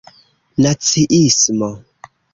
naciismo 0.61 1.69